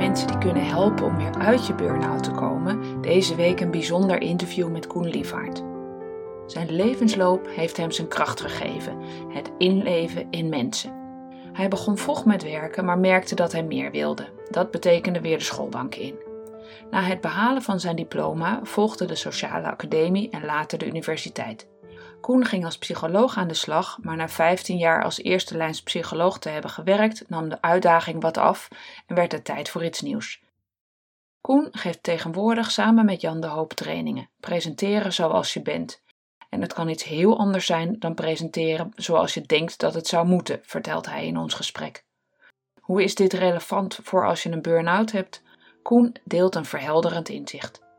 [0.00, 4.20] Mensen die kunnen helpen om weer uit je burn-out te komen, deze week een bijzonder
[4.20, 5.62] interview met Koen Lievaart.
[6.46, 8.96] Zijn levensloop heeft hem zijn kracht gegeven,
[9.28, 10.92] het inleven in mensen.
[11.52, 14.28] Hij begon vroeg met werken, maar merkte dat hij meer wilde.
[14.50, 16.14] Dat betekende weer de schoolbank in.
[16.90, 21.66] Na het behalen van zijn diploma volgde de Sociale Academie en later de universiteit.
[22.20, 26.38] Koen ging als psycholoog aan de slag, maar na 15 jaar als eerste lijns psycholoog
[26.38, 28.68] te hebben gewerkt, nam de uitdaging wat af
[29.06, 30.40] en werd het tijd voor iets nieuws.
[31.40, 36.02] Koen geeft tegenwoordig samen met Jan de Hoop trainingen, presenteren zoals je bent.
[36.48, 40.26] En het kan iets heel anders zijn dan presenteren zoals je denkt dat het zou
[40.26, 42.04] moeten, vertelt hij in ons gesprek.
[42.80, 45.42] Hoe is dit relevant voor als je een burn-out hebt?
[45.82, 47.89] Koen deelt een verhelderend inzicht.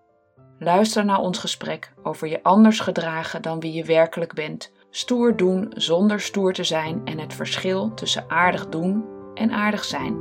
[0.63, 5.71] Luister naar ons gesprek over je anders gedragen dan wie je werkelijk bent, stoer doen
[5.75, 10.15] zonder stoer te zijn en het verschil tussen aardig doen en aardig zijn.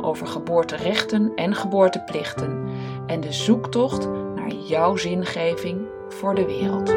[0.00, 2.68] Over geboorterechten en geboorteplichten
[3.06, 6.88] en de zoektocht naar jouw zingeving voor de wereld.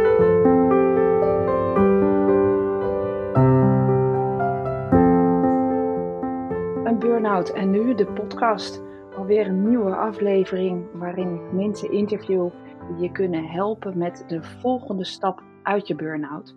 [6.88, 8.82] Een burn-out en nu de podcast.
[9.18, 12.50] Alweer een nieuwe aflevering waarin ik mensen interview
[12.88, 16.56] die je kunnen helpen met de volgende stap uit je burn-out.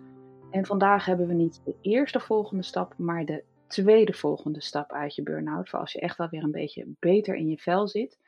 [0.51, 5.15] En vandaag hebben we niet de eerste volgende stap, maar de tweede volgende stap uit
[5.15, 5.69] je burn-out.
[5.69, 8.19] Voor als je echt wel weer een beetje beter in je vel zit.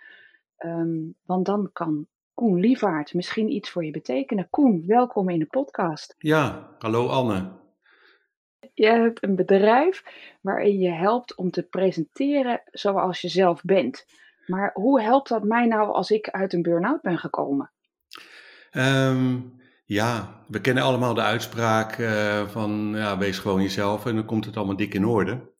[0.57, 4.49] Ehm, want dan kan Koen Lievaart misschien iets voor je betekenen.
[4.49, 6.15] Koen, welkom in de podcast.
[6.17, 7.51] Ja, hallo Anne.
[8.73, 10.03] Je hebt een bedrijf
[10.41, 14.05] waarin je helpt om te presenteren zoals je zelf bent.
[14.45, 17.71] Maar hoe helpt dat mij nou als ik uit een burn-out ben gekomen?
[18.71, 19.39] Ehm,
[19.85, 24.45] ja, we kennen allemaal de uitspraak uh, van ja, wees gewoon jezelf en dan komt
[24.45, 25.55] het allemaal dik in orde.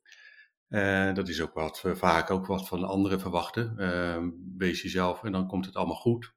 [0.70, 3.76] Uh, dat is ook wat we vaak ook wat van anderen verwachten.
[3.78, 6.34] Uh, wees jezelf en dan komt het allemaal goed.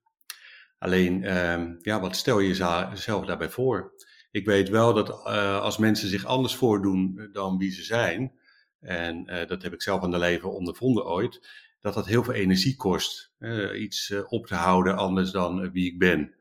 [0.78, 3.92] Alleen, ehm, ja, wat stel je jezelf daarbij voor?
[4.30, 8.32] Ik weet wel dat uh, als mensen zich anders voordoen dan wie ze zijn,
[8.80, 11.48] en dat heb ik zelf aan de leven ondervonden ooit,
[11.80, 13.32] dat dat heel veel energie kost.
[13.74, 16.34] iets op te houden anders dan wie ik ben.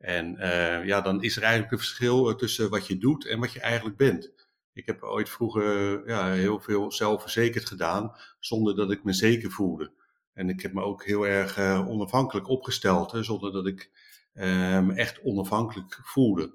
[0.00, 3.52] En uh, ja, dan is er eigenlijk een verschil tussen wat je doet en wat
[3.52, 4.32] je eigenlijk bent.
[4.72, 9.92] Ik heb ooit vroeger ja, heel veel zelfverzekerd gedaan, zonder dat ik me zeker voelde.
[10.32, 13.90] En ik heb me ook heel erg onafhankelijk opgesteld, hè, zonder dat ik
[14.82, 16.54] me echt onafhankelijk voelde.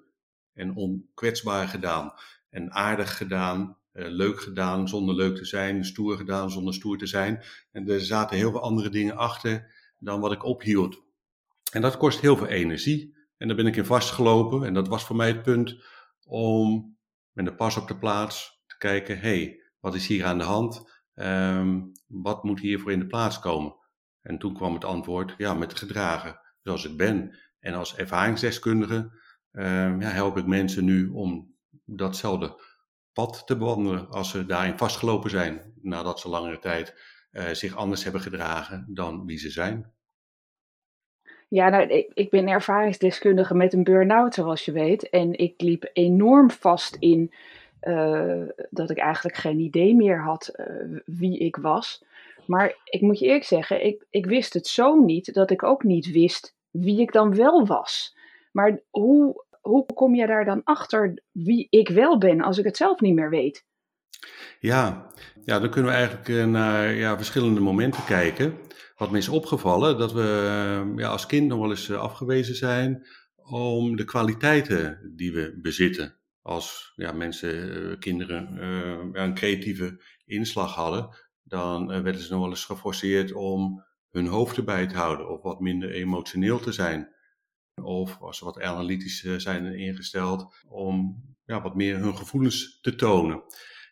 [0.53, 2.13] En onkwetsbaar gedaan.
[2.50, 7.44] En aardig gedaan, leuk gedaan zonder leuk te zijn, stoer gedaan zonder stoer te zijn.
[7.72, 11.01] En er zaten heel veel andere dingen achter dan wat ik ophield.
[11.72, 13.14] En dat kost heel veel energie.
[13.38, 14.66] En daar ben ik in vastgelopen.
[14.66, 15.84] En dat was voor mij het punt
[16.28, 16.97] om
[17.31, 20.94] met de pas op de plaats te kijken: hey, wat is hier aan de hand?
[21.16, 23.75] Um, wat moet hiervoor in de plaats komen?
[24.22, 27.38] En toen kwam het antwoord: ja, met gedragen zoals ik ben.
[27.59, 29.12] En als ervaringsdeskundige
[29.51, 32.62] um, ja, help ik mensen nu om datzelfde
[33.13, 37.01] pad te bewandelen als ze daarin vastgelopen zijn, nadat ze langere tijd
[37.31, 39.94] uh, zich anders hebben gedragen dan wie ze zijn.
[41.55, 45.09] Ja, nou, ik, ben ervaringsdeskundige met een burn-out, zoals je weet.
[45.09, 47.33] En ik liep enorm vast in
[47.81, 52.03] uh, dat ik eigenlijk geen idee meer had uh, wie ik was.
[52.45, 55.83] Maar ik moet je eerlijk zeggen, ik, ik wist het zo niet dat ik ook
[55.83, 58.17] niet wist wie ik dan wel was.
[58.51, 62.77] Maar hoe, hoe kom je daar dan achter wie ik wel ben als ik het
[62.77, 63.65] zelf niet meer weet?
[64.59, 65.12] Ja,
[65.45, 68.57] ja dan kunnen we eigenlijk eh, naar ja, verschillende momenten kijken.
[68.97, 72.56] Wat me is opgevallen, dat we eh, ja, als kind nog wel eens eh, afgewezen
[72.56, 76.15] zijn om de kwaliteiten die we bezitten.
[76.41, 78.63] Als ja, mensen, kinderen
[79.13, 81.09] een creatieve inslag hadden,
[81.44, 85.59] dan werden ze nog wel eens geforceerd om hun hoofd erbij te houden of wat
[85.59, 87.15] minder emotioneel te zijn.
[87.81, 93.44] Of als ze wat analytisch zijn ingesteld, om ja, wat meer hun gevoelens te tonen.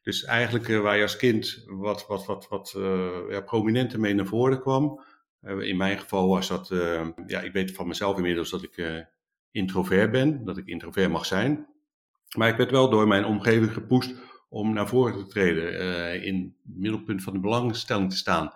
[0.03, 4.13] Dus eigenlijk uh, waar je als kind wat, wat, wat, wat uh, ja, prominenter mee
[4.13, 5.03] naar voren kwam.
[5.41, 6.67] Uh, in mijn geval was dat,
[7.27, 9.05] ja, ik weet van mezelf inmiddels dat ik
[9.51, 11.67] introvert ben, dat ik introvert mag zijn.
[12.38, 14.13] Maar ik werd wel door mijn omgeving gepoest
[14.50, 18.51] om naar voren te treden, in het middelpunt van de belangstelling te staan.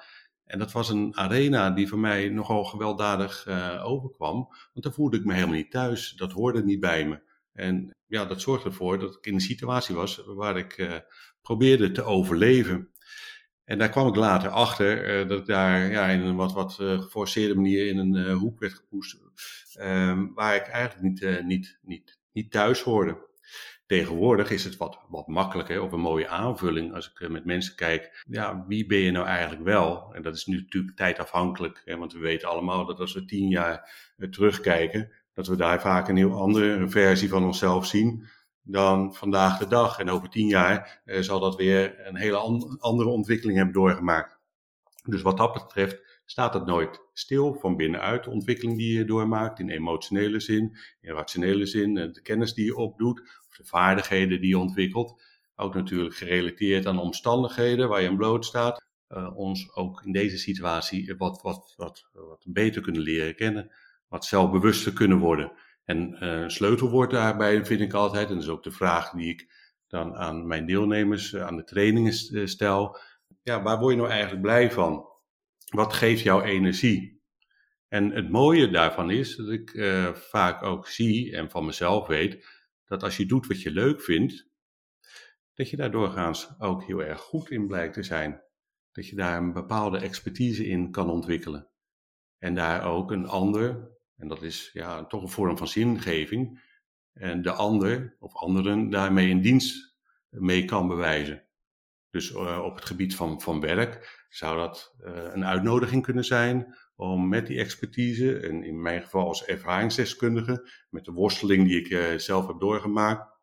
[0.45, 3.47] En dat was een arena die voor mij nogal gewelddadig
[3.83, 4.35] overkwam,
[4.73, 6.11] want daar voelde ik me helemaal niet thuis.
[6.11, 7.19] Dat hoorde niet bij me.
[7.57, 10.93] En ja, dat zorgde ervoor dat ik in een situatie was waar ik uh,
[11.41, 12.91] probeerde te overleven.
[13.63, 16.77] En daar kwam ik later achter uh, dat ik daar ja, in een wat, wat
[16.81, 19.17] uh, geforceerde manier in een hoek werd gepoest,
[20.33, 23.25] waar ik eigenlijk niet, niet, niet, niet thuis hoorde.
[23.85, 28.23] Tegenwoordig is het wat, wat makkelijker of een mooie aanvulling als ik met mensen kijk.
[28.29, 30.13] Ja, wie ben je nou eigenlijk wel?
[30.13, 33.49] En dat is nu natuurlijk tijdafhankelijk, hè, want we weten allemaal dat als we tien
[33.49, 33.91] jaar
[34.29, 38.27] terugkijken, dat we daar vaak een heel andere versie van onszelf zien
[38.61, 39.99] dan vandaag de dag.
[39.99, 42.37] En over tien jaar eh, zal dat weer een hele
[42.79, 44.37] andere ontwikkeling hebben doorgemaakt.
[45.03, 49.59] Dus wat dat betreft staat het nooit stil van binnenuit, de ontwikkeling die je doormaakt,
[49.59, 54.49] in emotionele zin, in rationele zin, de kennis die je opdoet, of de vaardigheden die
[54.49, 55.21] je ontwikkelt.
[55.55, 58.85] Ook natuurlijk gerelateerd aan omstandigheden waar je aan bloot staat.
[59.09, 63.71] Uh, ons ook in deze situatie wat, wat, wat, wat beter kunnen leren kennen
[64.07, 65.51] wat zelfbewuster kunnen worden.
[65.85, 69.29] En uh, een sleutelwoord daarbij vind ik altijd, en dat is ook de vraag die
[69.29, 69.51] ik
[69.87, 72.99] dan aan mijn deelnemers uh, aan de trainingen eh, stel.
[73.41, 75.05] Ja, waar word je nou eigenlijk blij van?
[75.65, 77.21] Wat geeft jou energie?
[77.87, 79.71] En het mooie daarvan is dat ik
[80.13, 82.45] vaak ook zie en van mezelf weet
[82.85, 84.49] dat als je doet wat je leuk vindt,
[85.53, 88.41] dat je daar doorgaans ook heel erg goed in blijkt te zijn.
[88.91, 91.69] Dat je daar een bepaalde expertise in kan ontwikkelen.
[92.37, 96.65] En daar ook een ander en dat is ja, toch een vorm van zingeving.
[97.13, 99.97] En de ander of anderen daarmee een dienst
[100.29, 101.45] mee kan bewijzen.
[102.09, 106.77] Dus uh, op het gebied van, van werk zou dat uh, een uitnodiging kunnen zijn
[106.95, 111.89] om met die expertise, en in mijn geval als ervaringsdeskundige, met de worsteling die ik
[111.89, 113.35] uh, zelf heb doorgemaakt,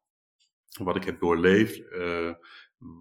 [0.79, 1.83] wat ik heb doorleefd,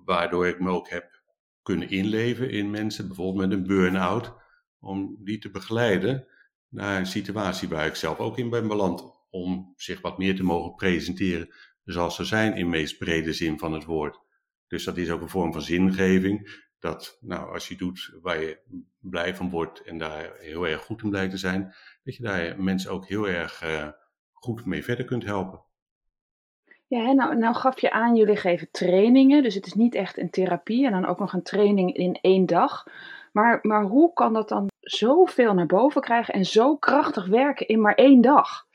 [0.06, 1.22] waardoor ik me ook heb
[1.62, 4.34] kunnen inleven in mensen, bijvoorbeeld met een burn-out,
[4.80, 6.28] om die te begeleiden
[6.74, 9.12] naar een situatie waar ik zelf ook in ben beland.
[9.30, 11.54] Om zich wat meer te mogen presenteren
[11.84, 14.20] zoals ze zijn in meest brede zin van het woord.
[14.68, 16.62] Dus dat is ook een vorm van zingeving.
[16.80, 18.60] Dat nou, als je doet waar je
[19.00, 21.74] blij van wordt en daar heel erg goed in blijkt te zijn,
[22.04, 23.88] dat je daar mensen ook heel erg uh,
[24.32, 25.64] goed mee verder kunt helpen.
[26.88, 30.30] Ja, nou, nou gaf je aan, jullie geven trainingen, dus het is niet echt een
[30.30, 32.84] therapie en dan ook nog een training in één dag.
[33.32, 37.82] Maar, maar hoe kan dat dan zoveel naar boven krijgen en zo krachtig werken in
[37.82, 38.66] maar één dag?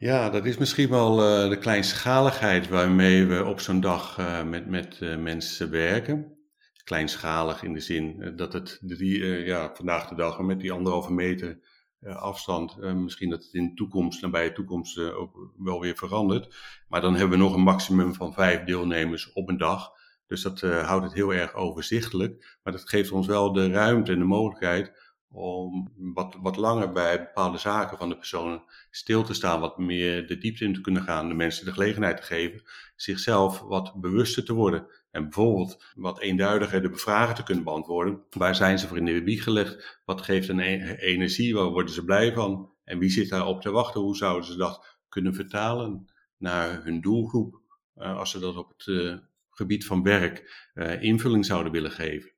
[0.00, 4.66] Ja, dat is misschien wel uh, de kleinschaligheid waarmee we op zo'n dag uh, met,
[4.66, 6.36] met uh, mensen werken.
[6.84, 11.58] Kleinschalig in de zin dat het drie, ja, vandaag de dag met die anderhalve meter
[12.00, 16.56] afstand, misschien dat het in de toekomst, nabije toekomst, ook wel weer verandert.
[16.88, 19.90] Maar dan hebben we nog een maximum van vijf deelnemers op een dag.
[20.26, 22.58] Dus dat houdt het heel erg overzichtelijk.
[22.62, 27.18] Maar dat geeft ons wel de ruimte en de mogelijkheid om wat, wat langer bij
[27.18, 31.02] bepaalde zaken van de persoon stil te staan, wat meer de diepte in te kunnen
[31.02, 32.62] gaan, de mensen de gelegenheid te geven
[32.96, 34.86] zichzelf wat bewuster te worden.
[35.10, 38.22] En bijvoorbeeld wat eenduidiger de vragen te kunnen beantwoorden.
[38.30, 40.00] Waar zijn ze voor in de wieg gelegd?
[40.04, 41.54] Wat geeft een e-, energie?
[41.54, 42.70] Waar worden ze blij van?
[42.84, 44.00] En wie zit daarop te wachten?
[44.00, 47.60] Hoe zouden ze dat kunnen vertalen naar hun doelgroep?
[47.96, 49.16] Uh, als ze dat op het uh,
[49.50, 52.30] gebied van werk uh, invulling zouden willen geven.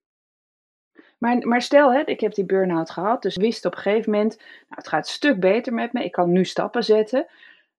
[1.20, 4.36] Maar, maar stel, hè, ik heb die burn-out gehad, dus wist op een gegeven moment,
[4.36, 7.26] nou, het gaat een stuk beter met me, ik kan nu stappen zetten.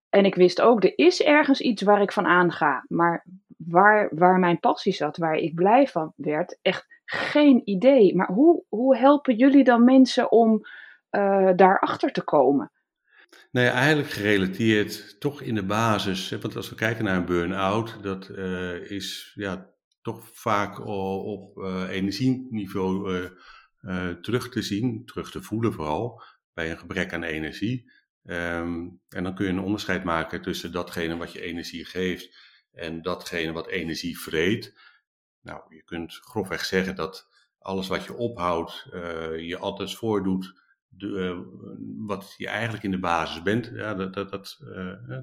[0.10, 2.86] En ik wist ook, er is ergens iets waar ik van aanga.
[2.88, 3.26] Maar
[3.58, 8.16] waar, waar mijn passie zat, waar ik blij van werd, echt geen idee.
[8.16, 10.62] Maar hoe, hoe helpen jullie dan mensen om
[11.12, 12.72] uh, daarachter te komen?
[13.52, 16.30] Nee, eigenlijk gerelateerd toch in de basis.
[16.30, 19.71] Want als we kijken naar een burn-out, dat uh, is ja,
[20.02, 23.30] toch vaak op uh, energieniveau uh,
[23.82, 27.92] uh, terug te zien, terug te voelen vooral, bij een gebrek aan energie.
[28.24, 32.38] Um, en dan kun je een onderscheid maken tussen datgene wat je energie geeft
[32.72, 34.80] en datgene wat energie vreet.
[35.42, 37.30] Nou, je kunt grofweg zeggen dat
[37.60, 38.88] alles wat je ophoudt,
[39.38, 40.60] je altijd voordoet
[41.98, 43.72] wat je eigenlijk in de basis bent.
[43.74, 44.58] Ja, dat, dat, dat,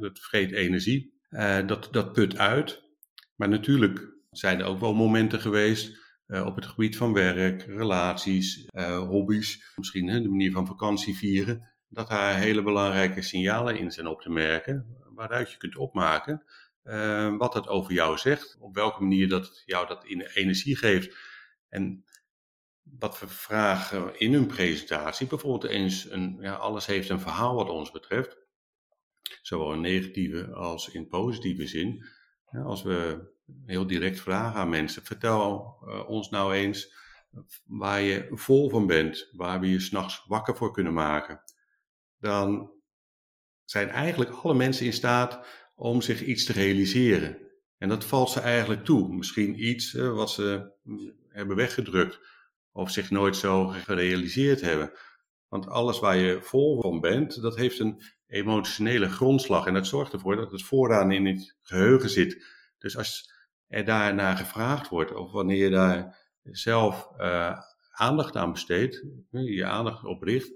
[0.00, 1.20] dat vreet energie.
[1.66, 2.82] dat, dat put uit.
[3.34, 8.68] Maar natuurlijk zijn er ook wel momenten geweest uh, op het gebied van werk, relaties,
[8.72, 14.06] uh, hobby's, misschien de manier van vakantie vieren, dat daar hele belangrijke signalen in zijn
[14.06, 16.44] op te merken, waaruit je kunt opmaken
[16.84, 21.16] uh, wat het over jou zegt, op welke manier dat jou dat in energie geeft.
[21.68, 22.04] En
[22.82, 27.68] wat we vragen in een presentatie, bijvoorbeeld eens een, ja, alles heeft een verhaal wat
[27.68, 28.36] ons betreft,
[29.42, 32.04] zowel in negatieve als in positieve zin,
[32.64, 36.96] Als we heel direct vragen aan mensen, vertel uh, ons nou eens
[37.64, 41.42] waar je vol van bent, waar we je s'nachts wakker voor kunnen maken,
[42.18, 42.72] dan
[43.64, 47.38] zijn eigenlijk alle mensen in staat om zich iets te realiseren.
[47.78, 49.14] En dat valt ze eigenlijk toe.
[49.14, 50.72] Misschien iets uh, wat ze
[51.28, 52.20] hebben weggedrukt
[52.72, 54.92] of zich nooit zo gerealiseerd hebben.
[55.48, 59.66] Want alles waar je vol van bent, dat heeft een emotionele grondslag.
[59.66, 62.44] En dat zorgt ervoor dat het vooraan in het geheugen zit.
[62.78, 63.32] Dus als
[63.68, 67.58] er daarnaar gevraagd wordt, of wanneer je daar zelf uh,
[67.90, 70.52] aandacht aan besteedt, je aandacht op richt,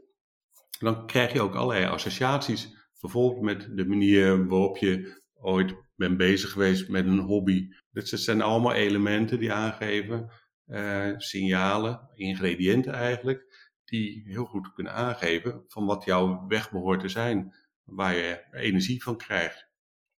[0.78, 2.80] dan krijg je ook allerlei associaties.
[3.00, 7.68] Bijvoorbeeld met de manier waarop je ooit bent bezig geweest met een hobby.
[7.90, 10.30] Dus dat zijn allemaal elementen die aangeven,
[10.66, 17.08] uh, signalen, ingrediënten eigenlijk, die heel goed kunnen aangeven van wat jouw weg behoort te
[17.08, 17.54] zijn,
[17.84, 19.70] waar je energie van krijgt.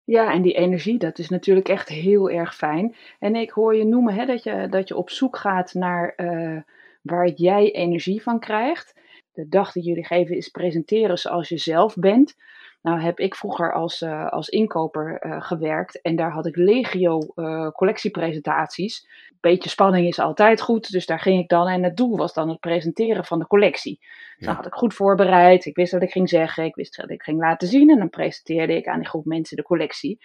[0.05, 2.97] Ja, en die energie, dat is natuurlijk echt heel erg fijn.
[3.19, 6.61] En ik hoor je noemen hè, dat, je, dat je op zoek gaat naar uh,
[7.03, 8.95] waar jij energie van krijgt.
[9.33, 12.37] De dag die jullie geven is presenteren zoals je zelf bent.
[12.85, 17.21] Nou heb ik vroeger als, uh, als inkoper uh, gewerkt en daar had ik legio
[17.35, 19.09] uh, collectiepresentaties.
[19.41, 22.49] Beetje spanning is altijd goed, dus daar ging ik dan en het doel was dan
[22.49, 23.99] het presenteren van de collectie.
[24.37, 24.47] Ja.
[24.47, 27.23] Dan had ik goed voorbereid, ik wist wat ik ging zeggen, ik wist wat ik
[27.23, 30.19] ging laten zien en dan presenteerde ik aan die groep mensen de collectie.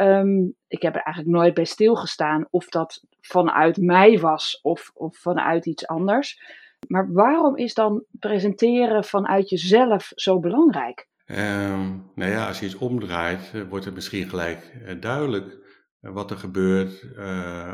[0.00, 5.16] Um, ik heb er eigenlijk nooit bij stilgestaan of dat vanuit mij was of, of
[5.16, 6.40] vanuit iets anders.
[6.88, 11.08] Maar waarom is dan presenteren vanuit jezelf zo belangrijk?
[11.30, 15.46] Um, nou ja, als je iets omdraait, uh, wordt het misschien gelijk uh, duidelijk
[16.00, 17.16] uh, wat er gebeurt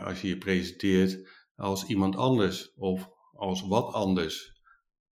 [0.02, 4.62] als je je presenteert als iemand anders of als wat anders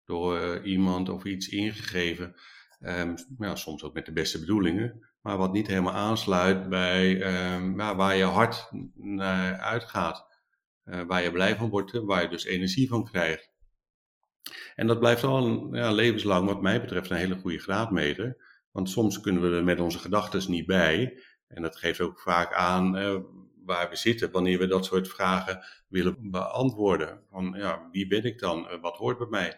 [0.05, 2.35] door iemand of iets ingegeven.
[2.81, 7.23] Um, ja, soms ook met de beste bedoelingen, maar wat niet helemaal aansluit bij
[7.55, 10.27] um, ja, waar je hart naar uitgaat,
[10.83, 13.54] waar je blij van wordt, waar je dus energie van krijgt.
[14.75, 18.37] En dat blijft al ja, levenslang, wat mij betreft, een hele goede graadmeter.
[18.71, 21.19] Want soms kunnen we er met onze gedachten niet bij.
[21.47, 23.17] En dat geeft ook vaak aan eh,
[23.65, 27.23] waar we zitten wanneer we dat soort vragen willen beantwoorden.
[27.31, 28.69] Van ja, wie ben ik dan?
[28.69, 29.57] Eh, wat hoort bij mij?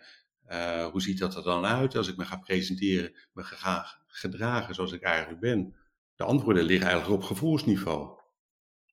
[0.48, 4.74] Uh, hoe ziet dat er dan uit als ik me ga presenteren, me ga gedragen
[4.74, 5.74] zoals ik eigenlijk ben?
[6.14, 8.15] De antwoorden liggen eigenlijk op gevoelsniveau.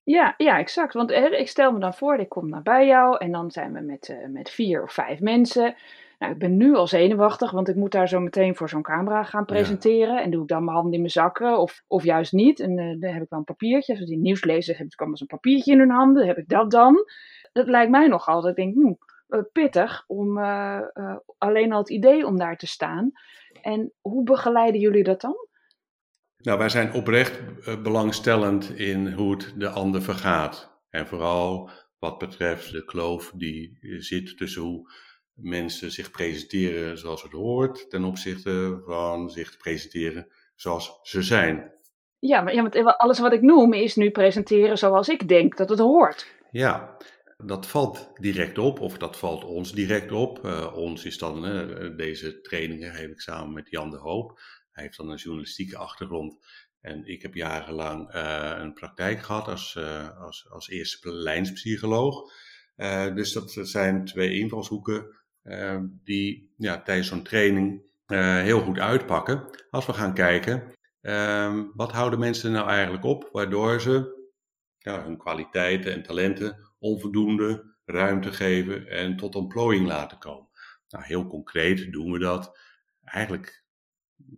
[0.04, 0.94] Ja, ja, exact.
[0.94, 3.80] Want ik stel me dan voor, ik kom naar bij jou en dan zijn we
[3.80, 5.74] met, uh, met vier of vijf mensen.
[6.18, 9.22] Nou, ik ben nu al zenuwachtig, want ik moet daar zo meteen voor zo'n camera
[9.22, 10.14] gaan presenteren.
[10.14, 10.22] Ja.
[10.22, 12.60] En doe ik dan mijn handen in mijn zakken of, of juist niet.
[12.60, 13.96] En uh, dan heb ik wel een papiertje.
[13.98, 16.26] Als die ik allemaal zo'n papiertje in hun handen.
[16.26, 17.04] Heb ik dat dan?
[17.52, 20.38] Dat lijkt mij nog altijd, ik denk, hm, uh, pittig om
[21.38, 23.12] alleen al het idee om daar te staan.
[23.62, 25.36] En hoe begeleiden jullie dat dan?
[26.44, 30.80] Nou, wij zijn oprecht uh, belangstellend in hoe het de ander vergaat.
[30.90, 34.92] En vooral wat betreft de kloof die zit tussen hoe
[35.34, 41.72] mensen zich presenteren zoals het hoort, ten opzichte van zich te presenteren zoals ze zijn.
[42.18, 45.68] Ja, maar, ja, want alles wat ik noem is nu presenteren zoals ik denk dat
[45.68, 46.34] het hoort.
[46.50, 46.96] Ja,
[47.36, 50.44] dat valt direct op, of dat valt ons direct op.
[50.44, 54.40] Uh, ons is dan, uh, deze trainingen heb ik samen met Jan de Hoop.
[54.74, 56.36] Hij heeft dan een journalistieke achtergrond.
[56.80, 62.32] En ik heb jarenlang uh, een praktijk gehad als, uh, als, als eerste lijnspsycholoog.
[62.76, 65.22] Uh, dus dat zijn twee invalshoeken
[66.04, 69.50] die ja, tijdens zo'n training heel goed uitpakken.
[69.70, 74.24] Als we gaan kijken, ehm, wat houden mensen nou eigenlijk op, waardoor ze
[74.78, 80.48] ja, hun kwaliteiten en talenten onvoldoende ruimte geven en tot ontplooiing laten komen.
[80.88, 82.58] Nou, heel concreet doen we dat
[83.04, 83.63] eigenlijk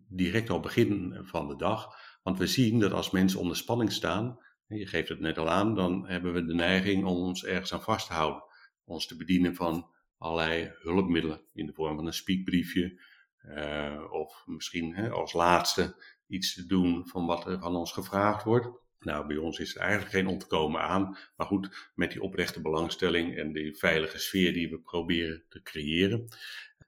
[0.08, 1.88] direct al begin van de dag.
[2.22, 5.74] Want we zien dat als mensen onder spanning staan, je geeft het net al aan,
[5.74, 8.44] dan hebben we de neiging om ons ergens aan vast te houden.
[8.84, 13.00] Ons te bedienen van allerlei hulpmiddelen in de vorm van een speakbriefje.
[13.48, 18.44] Uh, of misschien hè, als laatste iets te doen van wat er van ons gevraagd
[18.44, 18.68] wordt.
[18.98, 21.16] Nou, bij ons is er eigenlijk geen ontkomen aan.
[21.36, 26.28] Maar goed, met die oprechte belangstelling en die veilige sfeer die we proberen te creëren,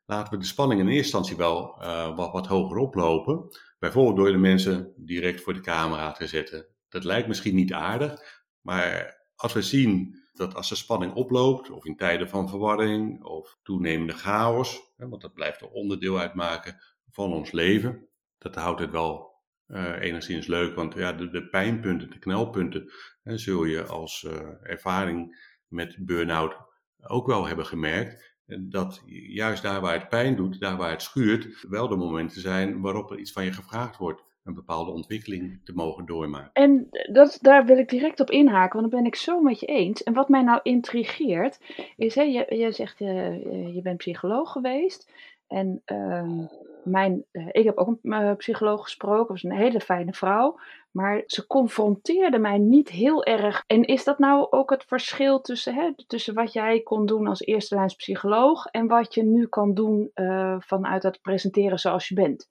[0.08, 3.48] laten we de spanning in eerste instantie wel uh, wat, hoger oplopen.
[3.78, 6.66] Bijvoorbeeld door de mensen direct voor de camera te zetten.
[6.88, 11.84] Dat lijkt misschien niet aardig, maar als we zien dat als de spanning oploopt, of
[11.84, 17.32] in tijden van verwarring of toenemende chaos, hè, want dat blijft er onderdeel uitmaken van
[17.32, 19.36] ons leven, dat houdt het wel
[19.66, 25.46] uh, enigszins leuk, want ja, de, pijnpunten, de knelpunten, hè, zul je als uh, ervaring
[25.66, 26.56] met burn-out
[27.02, 31.66] ook wel hebben gemerkt dat juist daar waar het pijn doet, daar waar het schuurt,
[31.68, 34.26] wel de momenten zijn waarop er iets van je gevraagd wordt.
[34.44, 36.50] een bepaalde ontwikkeling te mogen doormaken.
[36.52, 39.66] En dat, daar wil ik direct op inhaken, want dan ben ik zo met je
[39.66, 40.02] eens.
[40.02, 41.60] En wat mij nou intrigeert,
[41.96, 45.10] is, hè, je, je zegt, je, eh, je bent psycholoog geweest.
[45.48, 46.44] En ehm,
[46.84, 50.60] mijn, eh, ik heb ook een uh, psycholoog gesproken, was een hele fijne vrouw.
[50.90, 53.62] Maar ze confronteerde mij niet heel erg.
[53.66, 57.40] En is dat nou ook het verschil tussen, hè, tussen wat jij kon doen als
[57.40, 62.14] eerste lijns psycholoog en wat je nu kan doen uh, vanuit het presenteren zoals je
[62.14, 62.48] bent?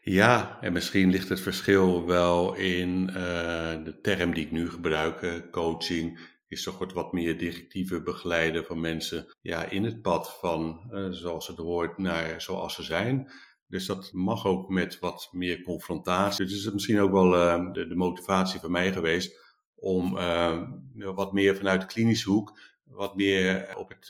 [0.00, 3.06] Ja, en misschien ligt het verschil wel in
[3.84, 9.36] de term die ik nu gebruik, coaching is toch wat, meer directieve begeleiden van mensen
[9.40, 13.30] ja, in het pad van uh, zoals het hoort naar zoals ze zijn.
[13.68, 16.44] Dus dat mag ook met wat meer confrontatie.
[16.44, 19.38] Dus is het misschien ook wel uh, de, de, motivatie van mij geweest
[19.74, 20.62] om uh,
[20.94, 24.08] wat meer vanuit de klinische hoek, wat meer op het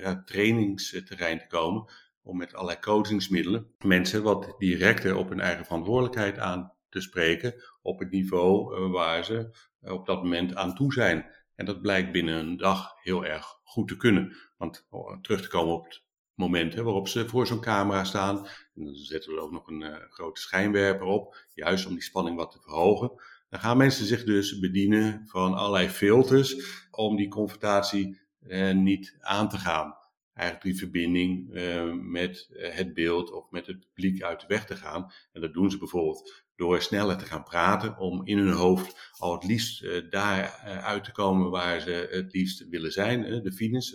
[0.00, 1.92] ja, trainingsterrein te komen.
[2.22, 7.54] Om met allerlei coachingsmiddelen mensen wat directer op hun eigen verantwoordelijkheid aan te spreken.
[7.82, 9.50] Op het niveau waar ze
[9.80, 11.43] op dat moment aan toe zijn.
[11.54, 14.36] En dat blijkt binnen een dag heel erg goed te kunnen.
[14.56, 16.02] Want oh, terug te komen op het
[16.34, 18.46] moment hè, waarop ze voor zo'n camera staan.
[18.74, 22.02] En dan zetten we er ook nog een uh, grote schijnwerper op, juist om die
[22.02, 23.12] spanning wat te verhogen.
[23.48, 26.56] Dan gaan mensen zich dus bedienen van allerlei filters
[26.90, 29.94] om die confrontatie eh, niet aan te gaan.
[30.34, 34.76] Eigenlijk die verbinding uh, met het beeld of met het publiek uit de weg te
[34.76, 35.12] gaan.
[35.32, 39.32] En dat doen ze bijvoorbeeld door sneller te gaan praten, om in hun hoofd al
[39.32, 40.50] het liefst uh, daar
[40.82, 43.90] uit te komen waar ze het liefst willen zijn, de finis,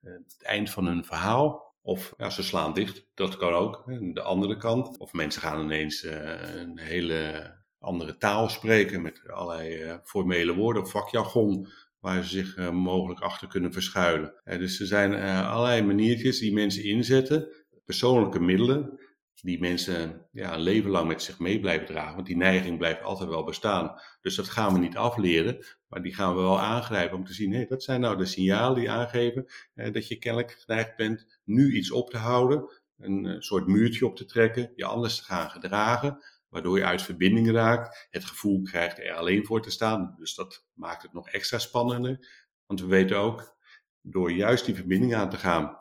[0.00, 1.68] het eind van hun verhaal.
[1.82, 4.98] Of ja, ze slaan dicht, dat kan ook, de andere kant.
[4.98, 11.68] Of mensen gaan ineens een hele andere taal spreken met allerlei formele woorden of vakjargon
[12.00, 14.34] waar ze zich mogelijk achter kunnen verschuilen.
[14.44, 15.14] dus er zijn
[15.44, 17.48] allerlei maniertjes die mensen inzetten,
[17.84, 18.98] persoonlijke middelen,
[19.42, 22.14] die mensen ja, een leven lang met zich mee blijven dragen.
[22.14, 24.00] Want die neiging blijft altijd wel bestaan.
[24.20, 27.52] Dus dat gaan we niet afleren, maar die gaan we wel aangrijpen om te zien,
[27.52, 31.72] hé, dat zijn nou de signalen die aangeven eh, dat je kennelijk geneigd bent nu
[31.74, 36.18] iets op te houden, een soort muurtje op te trekken, je anders te gaan gedragen,
[36.50, 40.14] waardoor je uit verbinding raakt, het gevoel krijgt er alleen voor te staan.
[40.18, 42.28] Dus dat maakt het nog extra spannender,
[42.66, 43.58] want we weten ook,
[44.00, 45.78] door juist die verbinding aan te gaan,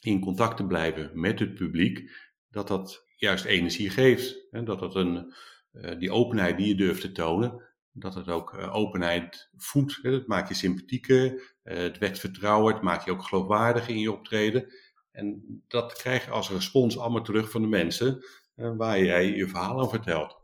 [0.00, 2.10] in contact te blijven met het publiek,
[2.48, 4.46] dat dat juist energie geeft.
[4.50, 4.62] Hè?
[4.62, 5.34] Dat dat een,
[5.72, 10.02] uh, die openheid die je durft te tonen, dat het ook uh, openheid voedt.
[10.02, 11.32] Dat maakt je sympathieker,
[11.64, 14.72] uh, het wekt vertrouwen, het maakt je ook geloofwaardig in je optreden.
[15.10, 18.24] En dat krijg je als respons allemaal terug van de mensen
[18.58, 20.36] waar jij je verhaal aan vertelt.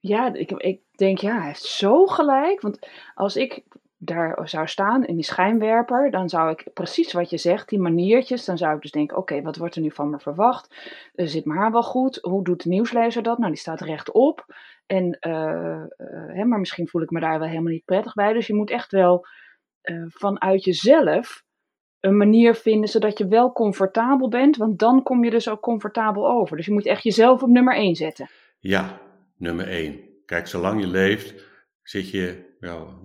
[0.00, 2.60] Ja, ik, ik denk, ja, hij heeft zo gelijk.
[2.60, 3.64] Want als ik
[3.96, 8.44] daar zou staan in die schijnwerper, dan zou ik precies wat je zegt, die maniertjes,
[8.44, 10.76] dan zou ik dus denken, oké, wat wordt er nu van me verwacht?
[11.14, 12.18] Uh, zit mijn haar wel goed?
[12.22, 13.38] Hoe doet de nieuwslezer dat?
[13.38, 14.46] Nou, die staat rechtop.
[14.86, 15.84] En, uh,
[16.36, 18.32] hè, maar misschien voel ik me daar wel helemaal niet prettig bij.
[18.32, 19.26] Dus je moet echt wel
[20.08, 21.43] vanuit jezelf
[22.04, 26.30] een manier vinden zodat je wel comfortabel bent, want dan kom je dus ook comfortabel
[26.30, 26.56] over.
[26.56, 28.30] Dus je moet echt jezelf op nummer 1 zetten.
[28.58, 29.00] Ja,
[29.36, 30.00] nummer 1.
[30.26, 31.34] Kijk, zolang je leeft,
[31.82, 32.52] zit je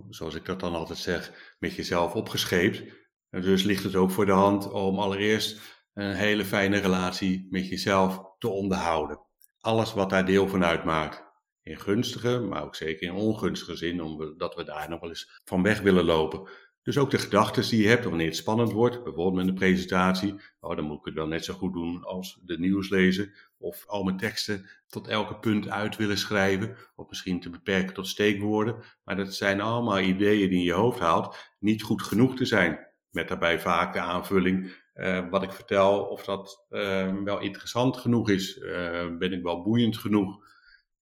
[0.09, 2.83] zoals ik dat dan altijd zeg, met jezelf opgescheept.
[3.29, 5.61] En dus ligt het ook voor de hand om allereerst
[5.93, 9.19] een hele fijne relatie met jezelf te onderhouden.
[9.59, 11.27] Alles wat daar deel van uitmaakt.
[11.61, 15.63] In gunstige, maar ook zeker in ongunstige zin, omdat we daar nog wel eens van
[15.63, 16.49] weg willen lopen.
[16.83, 20.35] Dus ook de gedachten die je hebt wanneer het spannend wordt, bijvoorbeeld met een presentatie.
[20.59, 23.49] Oh, dan moet ik het wel net zo goed doen als de nieuwslezer.
[23.57, 26.75] Of al mijn teksten tot elke punt uit willen schrijven.
[26.95, 28.75] Of misschien te beperken tot steekwoorden.
[29.03, 31.37] Maar dat zijn allemaal ideeën die je hoofd haalt.
[31.59, 32.87] Niet goed genoeg te zijn.
[33.09, 34.87] Met daarbij vaak de aanvulling.
[34.95, 38.57] Uh, wat ik vertel, of dat uh, wel interessant genoeg is.
[38.57, 40.48] Uh, ben ik wel boeiend genoeg?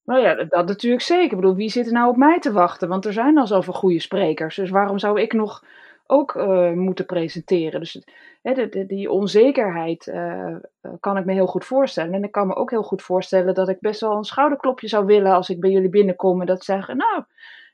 [0.08, 1.24] Nou ja, dat natuurlijk zeker.
[1.24, 2.88] Ik bedoel, wie zit er nou op mij te wachten?
[2.88, 4.56] Want er zijn al zoveel goede sprekers.
[4.56, 5.64] Dus waarom zou ik nog
[6.06, 7.80] ook uh, moeten presenteren?
[7.80, 8.02] Dus
[8.42, 10.56] hè, die onzekerheid uh,
[11.00, 12.14] kan ik me heel goed voorstellen.
[12.14, 15.06] En ik kan me ook heel goed voorstellen dat ik best wel een schouderklopje zou
[15.06, 17.24] willen als ik bij jullie binnenkom en dat zeggen, nou,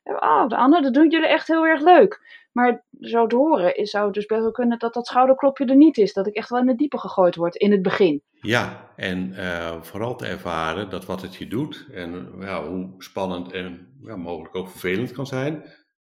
[0.04, 2.22] oh, de Anne, dat doen jullie echt heel erg leuk.
[2.54, 5.98] Maar zo te horen zou het dus best wel kunnen dat dat schouderklopje er niet
[5.98, 6.14] is.
[6.14, 8.22] Dat ik echt wel in het diepe gegooid word in het begin.
[8.42, 13.52] Ja, en uh, vooral te ervaren dat wat het je doet en ja, hoe spannend
[13.52, 15.54] en ja, mogelijk ook vervelend kan zijn.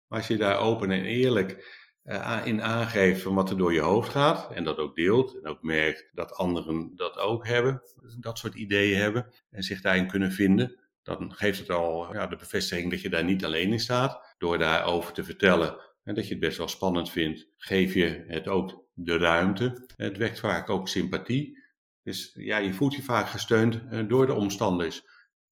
[0.08, 3.80] Maar als je daar open en eerlijk uh, in aangeeft van wat er door je
[3.80, 7.82] hoofd gaat en dat ook deelt en ook merkt dat anderen dat ook hebben,
[8.20, 12.36] dat soort ideeën hebben en zich daarin kunnen vinden, dan geeft het al ja, de
[12.36, 14.36] bevestiging dat je daar niet alleen in staat.
[14.38, 15.76] Door daarover te vertellen
[16.12, 19.86] en dat je het best wel spannend vindt, geef je het ook de ruimte.
[19.96, 21.58] Het wekt vaak ook sympathie.
[22.04, 25.04] Dus ja, je voelt je vaak gesteund uh, door de omstanders.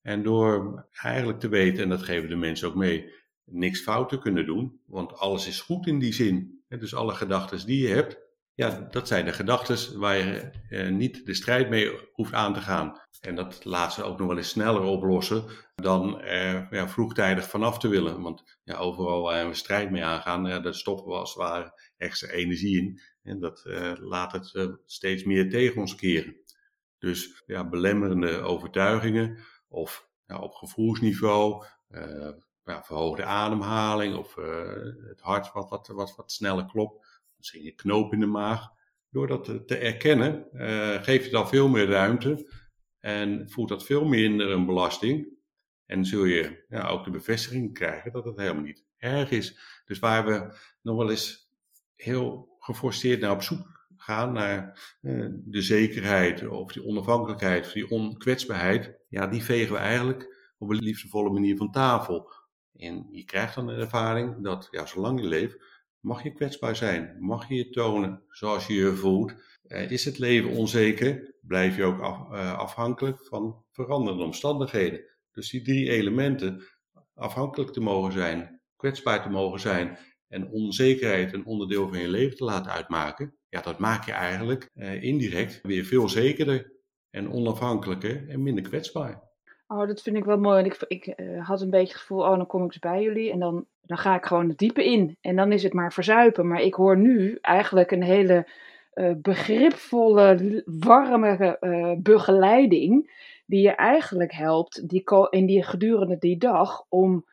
[0.01, 4.19] En door eigenlijk te weten, en dat geven de mensen ook mee, niks fout te
[4.19, 6.63] kunnen doen, want alles is goed in die zin.
[6.67, 8.17] Dus alle gedachten die je hebt,
[8.59, 12.61] ja, dat zijn de gedachten waar je eh, niet de strijd mee hoeft aan te
[12.61, 13.01] gaan.
[13.19, 15.43] En dat laat ze ook nog wel eens sneller oplossen
[15.75, 18.21] dan er ja, vroegtijdig vanaf te willen.
[18.21, 21.81] Want ja, overal waar we strijd mee aangaan, ja, daar stoppen we als het ware
[21.97, 23.01] extra energie in.
[23.23, 26.35] En dat uh, laat het uh, steeds meer tegen ons keren.
[26.97, 32.31] Dus ja, belemmerende overtuigingen of ja, op gevoelsniveau, uh,
[32.63, 34.35] ja, verhoogde ademhaling of
[35.07, 37.08] het hart wat, wat, wat sneller klopt
[37.39, 38.67] misschien een knoop in de maag.
[39.09, 42.51] Door dat te, erkennen, uh, geeft het al veel meer ruimte
[42.99, 45.27] en voelt dat veel minder een belasting.
[45.85, 49.59] En zul je ja, ook de bevestiging krijgen dat het helemaal niet erg is.
[49.85, 51.51] Dus waar we nog wel eens
[51.95, 57.89] heel geforceerd naar op zoek gaan, naar uh, de zekerheid of die onafhankelijkheid of die
[57.89, 62.31] onkwetsbaarheid, ja, die vegen we eigenlijk op een liefdevolle manier van tafel.
[62.75, 67.15] En je krijgt dan de ervaring dat, ja, zolang je leeft, Mag je kwetsbaar zijn?
[67.19, 69.33] Mag je je tonen zoals je je voelt?
[69.67, 71.35] Uh, is het leven onzeker?
[71.41, 75.01] Blijf je ook uh, afhankelijk van veranderende omstandigheden?
[75.31, 76.63] Dus die drie elementen,
[77.13, 82.37] afhankelijk te mogen zijn, kwetsbaar te mogen zijn en onzekerheid een onderdeel van je leven
[82.37, 86.71] te laten uitmaken, ja, dat maak je eigenlijk uh, indirect weer veel zekerder
[87.09, 89.28] en onafhankelijker en minder kwetsbaar.
[89.71, 90.63] Oh, dat vind ik wel mooi.
[90.63, 93.31] Ik, ik uh, had een beetje het gevoel, oh, dan kom ik dus bij jullie
[93.31, 95.17] en dan, dan ga ik gewoon het diepe in.
[95.21, 96.47] En dan is het maar verzuipen.
[96.47, 98.47] Maar ik hoor nu eigenlijk een hele
[98.93, 103.11] uh, begripvolle, warme uh, begeleiding.
[103.45, 107.25] Die je eigenlijk helpt die, en die gedurende die dag om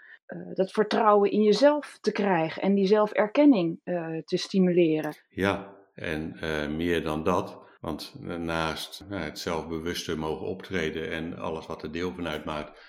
[0.55, 3.81] dat vertrouwen in jezelf te krijgen en die zelferkenning
[4.25, 5.15] te stimuleren.
[5.29, 6.37] Ja, en
[6.77, 12.15] meer dan dat want naast nou, het zelfbewuste mogen optreden en alles wat er deel
[12.15, 12.81] van uitmaakt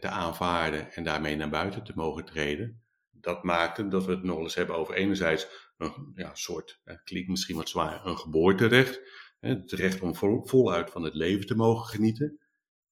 [0.00, 4.38] te aanvaarden en daarmee naar buiten te mogen treden, dat maakte dat we het nog
[4.38, 9.00] eens hebben over enerzijds een ja, soort, het klinkt misschien wat zwaar, een geboorterecht.
[9.40, 12.38] Het recht om vol, voluit van het leven te mogen genieten.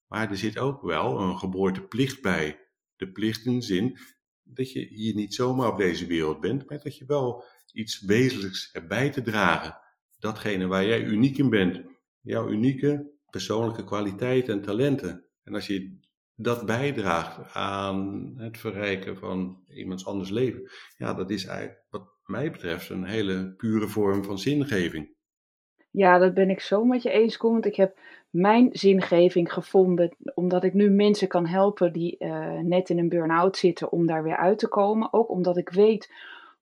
[0.07, 2.69] Maar er zit ook wel een geboorteplicht bij.
[2.97, 3.99] De plicht in de zin
[4.43, 8.69] dat je hier niet zomaar op deze wereld bent, maar dat je wel iets wezenlijks
[8.73, 9.83] hebt bij te dragen
[10.25, 11.81] datgene waar jij uniek in bent.
[12.21, 15.25] Jouw unieke persoonlijke kwaliteiten en talenten.
[15.45, 15.99] En als je
[16.35, 22.51] dat bijdraagt aan het verrijken van iemands anders leven, ja, dat is eigenlijk wat mij
[22.51, 25.13] betreft een hele pure vorm van zingeving.
[25.91, 27.53] Ja, dat ben ik zo met je eens, Koen.
[27.53, 27.99] Want ik heb
[28.31, 33.57] mijn zingeving gevonden omdat ik nu mensen kan helpen die uh, net in een burn-out
[33.57, 35.13] zitten om daar weer uit te komen.
[35.13, 36.13] Ook omdat ik weet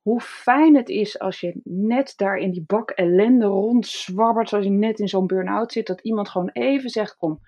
[0.02, 4.70] hoe fijn het is als je net daar in die bak ellende rondzwabbert, zoals je
[4.70, 7.40] net in zo'n burn-out zit, dat iemand gewoon even zegt: Kom,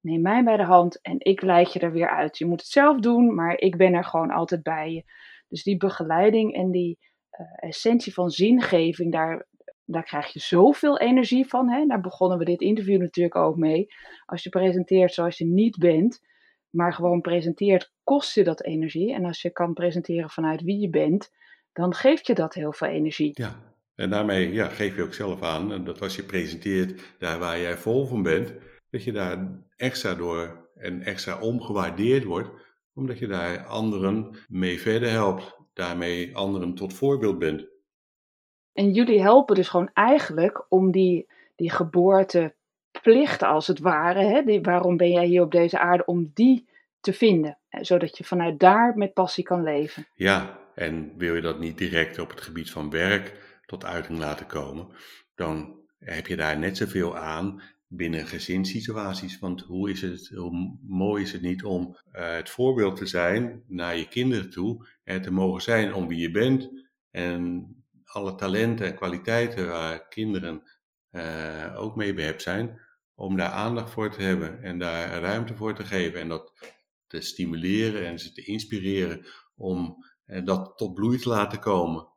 [0.00, 2.38] neem mij bij de hand en ik leid je er weer uit.
[2.38, 5.04] Je moet het zelf doen, maar ik ben er gewoon altijd bij je.
[5.48, 6.98] Dus die begeleiding en die
[7.40, 9.46] uh, essentie van zingeving, daar,
[9.84, 11.70] daar krijg je zoveel energie van.
[11.70, 11.86] Hè?
[11.86, 13.86] Daar begonnen we dit interview natuurlijk ook mee.
[14.26, 16.20] Als je presenteert zoals je niet bent,
[16.70, 19.14] maar gewoon presenteert, kost je dat energie.
[19.14, 21.30] En als je kan presenteren vanuit wie je bent,
[21.72, 23.30] dan geeft je dat heel veel energie.
[23.34, 23.58] Ja,
[23.94, 27.76] en daarmee ja, geef je ook zelf aan dat als je presenteert daar waar jij
[27.76, 28.52] vol van bent,
[28.90, 32.50] dat je daar extra door en extra omgewaardeerd wordt,
[32.94, 37.66] omdat je daar anderen mee verder helpt, daarmee anderen tot voorbeeld bent.
[38.72, 44.60] En jullie helpen dus gewoon eigenlijk om die, die geboorteplicht als het ware, hè, die,
[44.60, 46.68] waarom ben jij hier op deze aarde, om die
[47.00, 50.06] te vinden, zodat je vanuit daar met passie kan leven.
[50.14, 54.46] Ja, en wil je dat niet direct op het gebied van werk tot uiting laten
[54.46, 54.88] komen,
[55.34, 59.38] dan heb je daar net zoveel aan binnen gezinssituaties.
[59.38, 63.62] Want hoe, is het, hoe mooi is het niet om uh, het voorbeeld te zijn
[63.66, 66.70] naar je kinderen toe en te mogen zijn om wie je bent
[67.10, 67.66] en
[68.04, 70.62] alle talenten en kwaliteiten waar kinderen
[71.10, 72.80] uh, ook mee behept zijn,
[73.14, 76.52] om daar aandacht voor te hebben en daar ruimte voor te geven en dat
[77.06, 82.08] te stimuleren en ze te inspireren om eh, dat tot bloei te laten komen.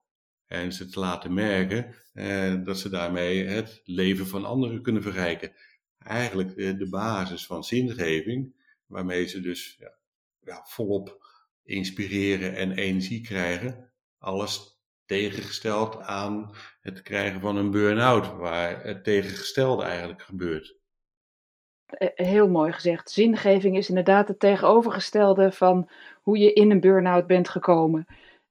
[0.45, 5.53] En ze te laten merken eh, dat ze daarmee het leven van anderen kunnen verrijken.
[5.97, 9.97] Eigenlijk eh, de basis van zingeving, waarmee ze dus ja,
[10.39, 11.25] ja, volop
[11.63, 13.91] inspireren en energie krijgen.
[14.17, 20.75] Alles tegengesteld aan het krijgen van een burn-out, waar het tegengestelde eigenlijk gebeurt.
[22.15, 23.11] Heel mooi gezegd.
[23.11, 25.89] Zingeving is inderdaad het tegenovergestelde van
[26.21, 28.05] hoe je in een burn-out bent gekomen.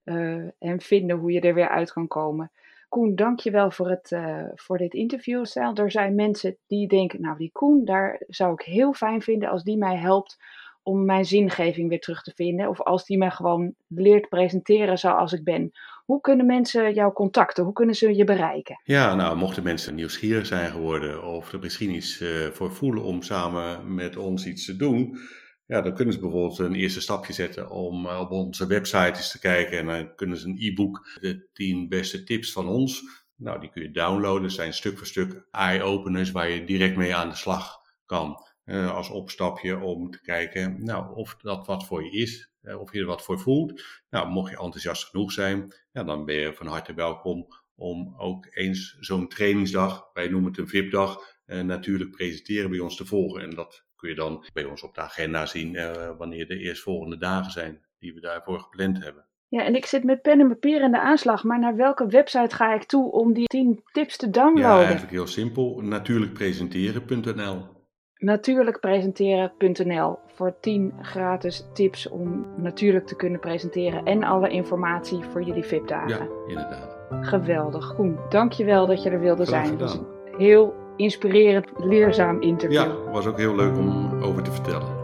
[0.04, 2.50] Uh, en vinden hoe je er weer uit kan komen.
[2.88, 5.44] Koen, dank je wel voor, het, uh, voor dit interview.
[5.44, 9.48] Stel, er zijn mensen die denken, nou die Koen, daar zou ik heel fijn vinden
[9.48, 10.38] als die mij helpt
[10.84, 12.68] om mijn zingeving weer terug te vinden.
[12.68, 15.70] Of als die me gewoon leert presenteren zoals ik ben.
[16.04, 17.64] Hoe kunnen mensen jou contacten?
[17.64, 18.80] Hoe kunnen ze je bereiken?
[18.84, 23.22] Ja, nou, mochten mensen nieuwsgierig zijn geworden of er misschien iets uh, voor voelen om
[23.22, 25.18] samen met ons iets te doen,
[25.66, 29.30] ja, dan kunnen ze bijvoorbeeld een eerste stapje zetten om uh, op onze website eens
[29.30, 29.78] te kijken.
[29.78, 33.02] En dan kunnen ze een e-book, de 10 beste tips van ons,
[33.36, 34.42] nou, die kun je downloaden.
[34.42, 38.36] Dat zijn stuk voor stuk eye-openers waar je direct mee aan de slag kan.
[38.64, 42.92] Uh, als opstapje om te kijken nou, of dat wat voor je is, uh, of
[42.92, 43.84] je er wat voor voelt.
[44.10, 47.46] Nou, mocht je enthousiast genoeg zijn, ja, dan ben je van harte welkom
[47.76, 52.96] om ook eens zo'n trainingsdag, wij noemen het een VIP-dag, uh, natuurlijk presenteren bij ons
[52.96, 53.42] te volgen.
[53.42, 55.72] En dat kun je dan bij ons op de agenda zien
[56.18, 59.26] wanneer de eerstvolgende dagen zijn die we daarvoor gepland hebben.
[59.48, 62.54] Ja, en ik zit met pen en papier in de aanslag, maar naar welke website
[62.54, 64.70] ga ik toe om die 10 tips te downloaden?
[64.70, 65.80] Ja, eigenlijk heel simpel.
[65.80, 67.74] Natuurlijkpresenteren.nl
[68.18, 75.64] Natuurlijkpresenteren.nl voor 10 gratis tips om natuurlijk te kunnen presenteren en alle informatie voor jullie
[75.64, 76.08] VIP-dagen.
[76.08, 76.96] Ja, inderdaad.
[77.20, 77.94] Geweldig.
[77.94, 79.70] Koen, dankjewel dat je er wilde zijn.
[79.70, 82.80] Het was een heel inspirerend, leerzaam interview.
[82.80, 85.03] Ja, was ook heel leuk om over te vertellen.